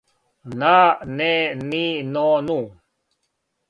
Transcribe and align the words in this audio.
на, 0.59 0.75
не, 1.15 1.35
ни, 1.69 1.85
но, 2.03 2.41
ну 2.47 2.59